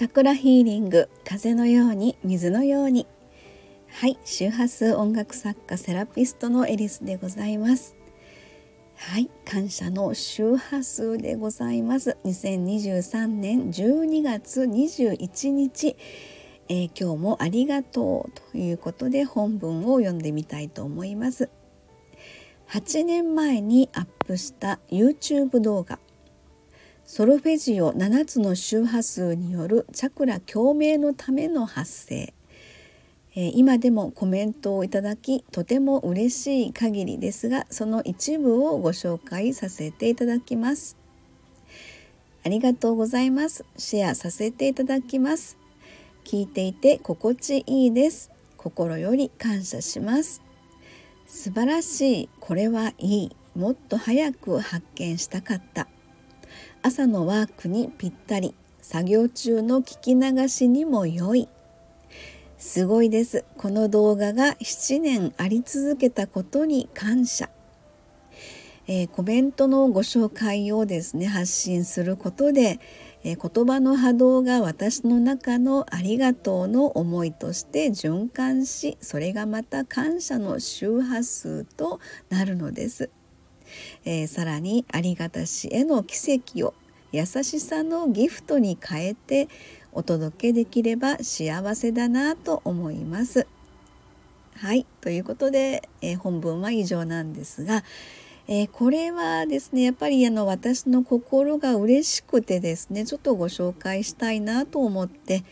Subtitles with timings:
[0.00, 3.06] チャクラヒーリング風のように水のように。
[3.90, 7.94] はい周波数音楽作家セラピストのエリスでございます。
[8.96, 12.16] はい感謝の周波数でございます。
[12.24, 15.94] 2023年12月21日、
[16.70, 21.50] えー、今日もありがとうということで本文を読んでみたいと思います。
[22.70, 25.98] 8年前にアップした YouTube 動画。
[27.12, 32.32] ソルフェジオ7つの周波数によるチャクラ共鳴のための発声。
[33.34, 40.96] 今でもコメントをいただきとても嬉しい限りですがその一部をご紹介させていただきます。
[42.44, 43.64] ありがとうございます。
[43.76, 45.58] シェアさせていただきます。
[46.24, 48.30] 聞いていて心地いいです。
[48.56, 50.42] 心より感謝します。
[51.26, 52.28] 素晴らしい。
[52.38, 53.36] これはいい。
[53.56, 55.88] もっと早く発見したかった。
[56.82, 61.48] 朝のワークにぴったり作業中の聞き流しにも良い。
[62.58, 63.44] すごいです。
[63.56, 67.48] この動画が7年あり続けたことに感謝、
[68.86, 72.80] えー、コメントのご紹介をですね発信することで、
[73.22, 83.10] えー、言葉の波動が私の中のありがとうの思いとして循環しそれがまた感謝の周波数となるのです。
[84.04, 86.74] えー、さらにありがたしへの奇跡を
[87.12, 89.48] 優しさのギフトに変えて
[89.92, 93.46] お届けできれば幸せだなと思います。
[94.56, 97.82] はいということで、えー、本文は以上なんですが、
[98.46, 105.44] えー、これはですねやっぱりあの私の心が嬉しくてですねちょっとご紹介したいなと思って、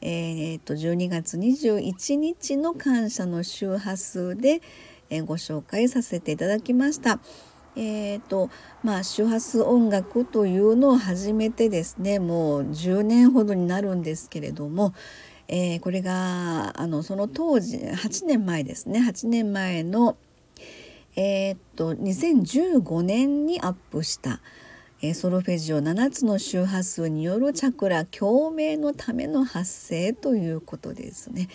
[0.00, 4.60] えー、と12月21日の感謝の周波数で、
[5.10, 7.20] えご紹介させていただきました。
[7.76, 8.48] えーと
[8.82, 14.94] まあ、周波数音楽というのを始めてですねもう10年ほどになるんですけれども、
[15.46, 20.16] えー、これがあのその当時8年前ですね8年前の、
[21.16, 24.40] えーと、2015年にアップした
[25.02, 31.48] 「え、ソロフェジオ7つの周波数によるチャクラ共鳴のための発声」ということですね。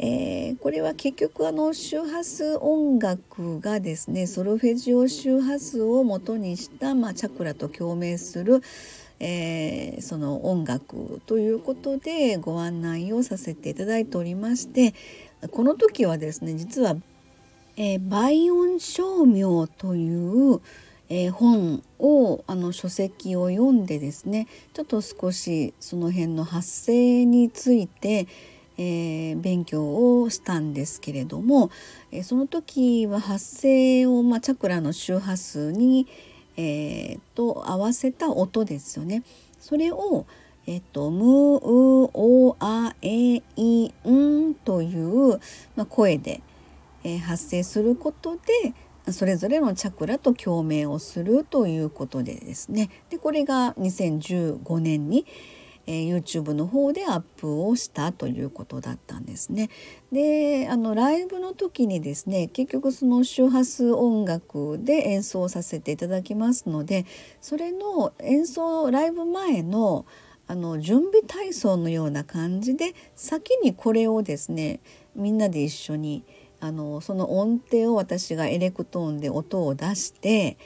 [0.00, 8.62] えー、これは結局あの周波数音楽がですねソルフェジオ周波数をもとにした、まあ、チャクラと共鳴する、
[9.18, 14.94] えー、その音楽ということでご案内をさせていただいておりまして
[15.50, 16.94] この時はですね実は、
[17.76, 20.60] えー、倍音照明という
[21.10, 28.28] えー、本をあの書籍を読んでですねちょっと少しその辺の発声について、
[28.78, 31.70] えー、勉強をしたんですけれども、
[32.12, 36.06] えー、その時は発声を、まあ、チャクラの周波数に、
[36.56, 39.24] えー、と合わせた音ですよね。
[39.60, 40.26] それを
[40.70, 41.60] えっと、ムー
[42.12, 45.40] オアエインという、
[45.76, 46.42] まあ、声で、
[47.04, 48.36] えー、発声すること
[49.06, 55.24] でそれぞれのチャクラと共鳴をするということでですねでこれが2015年に、
[55.88, 59.70] えー、YouTube の方でアップをしたということだったんですね。
[60.12, 67.06] であのライブの時にですね結局その周波数音楽で演奏させていただきますので
[67.40, 70.04] それの演奏ライブ前の
[70.46, 74.80] あの準備体操のような感じで先にこれをですね
[75.14, 76.24] みんなで一緒に
[76.60, 80.58] あのその音程を私がエレクトーンで音を出して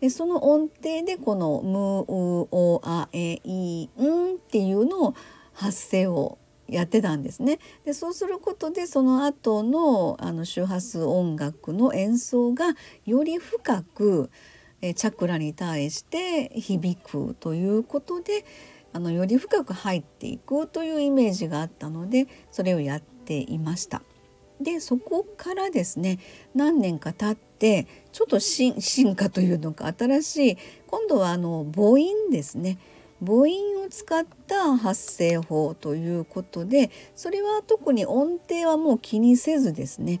[0.00, 5.14] でその音程でこの「ムーオアエイン」っていうのを
[5.52, 6.38] 発声を
[6.68, 7.58] やってたんですね。
[7.84, 12.74] でそうすることでその後のあの周波数音楽の演奏が
[13.04, 14.30] より深く
[14.82, 18.44] えチャクラに対して響くということで
[18.92, 24.02] あのより深く入っていくというイメージがあったのでそれをやっていました。
[24.60, 26.18] でそこからですね
[26.54, 28.74] 何年か経ってちょっと進
[29.16, 32.78] 化というのか新しい今度はあの母音ですね。
[33.22, 40.20] 母音を使った発声法ということでそれは特に音程はもう気にせずですね。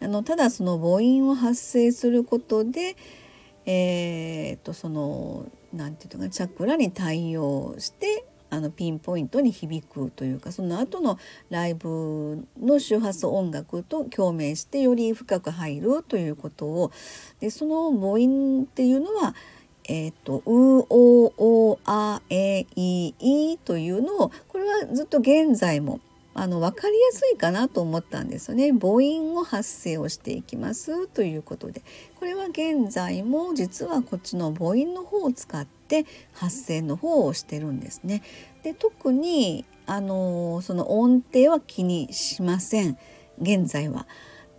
[0.00, 2.96] あのただその母音を発声することで
[3.66, 11.18] えー、とその何て言うのかチャクラに対応してあのピンポイントに響くというかその後の
[11.48, 16.92] ライブの周波数音楽と共鳴してより深く入るということを
[17.38, 19.34] でその母音っていうのは
[19.92, 26.00] えーと、うおおあえいいというのをこれはずっと現在も
[26.32, 31.82] あの分かりやすいかなと思ったんですよね母音を発声をしていきますということで
[32.18, 38.22] これは現在も実はこっちの母音の方を使って発声の方をしてるんですね。
[38.62, 42.96] で特にあのその音程は気にしません
[43.40, 44.06] 現在は。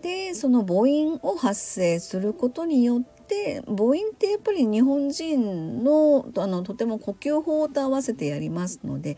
[0.01, 9.17] でその母音を発声することによって母音ってやっぱり日本人のあのとても呼吸法と合わせてやりますので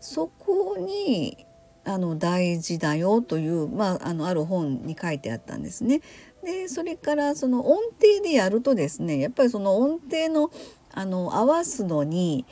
[0.00, 1.46] そこに
[1.84, 6.00] あの大事だよという、まあ、あのある本に書いてあったんですね。
[6.44, 10.50] でそれからその音程でやるとですねやっぱりその音程の
[10.92, 12.44] あの合わすのに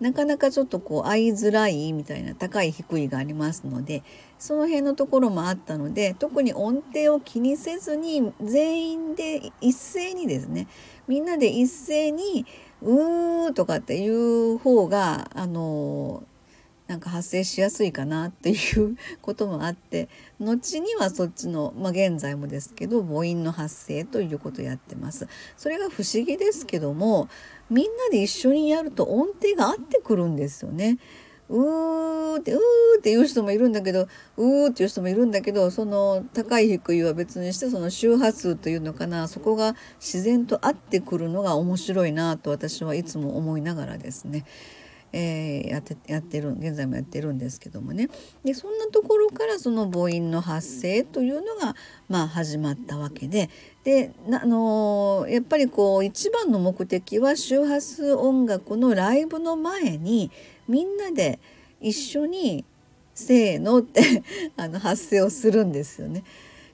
[0.00, 4.02] なかなかちょっとこう合いづらいみたいな高い低いがありますので
[4.38, 10.68] その辺のところもあったので特に音程を気にせずに全員で一斉にですね
[11.06, 12.46] みんなで一斉に
[12.80, 16.22] 「うー」とかっていう方があの
[16.90, 20.08] なんか発生しやすいかなっていうこともあって
[20.40, 25.28] 後にはそっちの、まあ、現在もですけど母音の発生ということをやってます。
[25.56, 27.28] それが不思議ですけども
[27.70, 30.98] みんなで一緒にやると音程が合ってくるんですよね。
[31.48, 32.58] うーってうー
[32.98, 44.44] って言う人もいるんだけどうーっていう人もいるんだけどその高い低いは別にしてその周波数というのかなそこが自然と合ってくるのが面白いなと私はいつも思いながらですね
[45.12, 48.08] えー、やってやってる現在もやってるんですけどもね
[48.44, 51.74] でそんなところからその母音の発声というのが、
[52.08, 53.50] まあ、始まったわけで
[53.82, 60.30] であのー、やっぱりこう一番の目的は周波数音楽のライブの前に
[60.68, 61.40] みんなで
[61.80, 62.64] 一緒に
[63.14, 64.22] 「せーの」って
[64.56, 66.22] あの発声をするんですよね。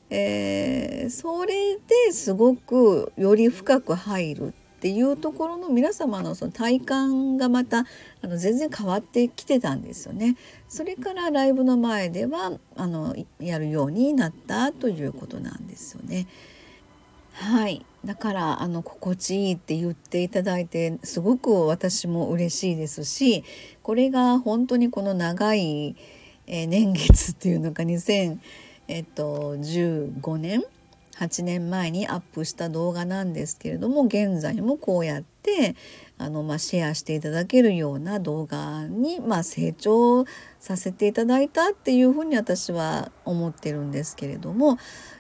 [0.08, 4.54] えー、それですごくより深く入る
[4.86, 7.86] っていうところの皆様のその体感がまた
[8.22, 10.36] あの全然変わってきてたんですよね。
[10.68, 16.28] それからライブの前ではあのやるようになったということなんですよね。
[17.32, 23.42] はいだからあの心地いいって言っていただいてすごく私も嬉しいですし
[23.82, 25.96] これが本当にこの長い、
[26.46, 30.62] え年月っていうのか2015年
[31.18, 35.74] 8年前にアップした動画なんですけれども現在もこうやって
[36.18, 40.24] あの、まあ、シェアしていただけるような動画に、まあ、成長
[40.60, 44.78] させていただいたっていうふうに私は思ってるんですけれども、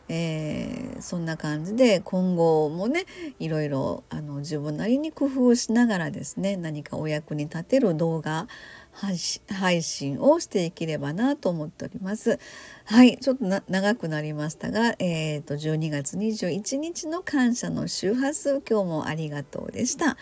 [0.08, 3.04] えー、そんな感じで今後もね
[3.38, 8.48] いろいろあの自分なりに工夫しながらですね何かお役に立てる動画
[8.96, 12.38] 配信をしていければなと思っております。
[12.84, 20.16] はい、ちょっと長くなりましたが、えーと、12月21日の感謝の周波数今日もありがとうでした。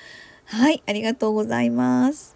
[0.47, 2.33] はい、ありがとうございます。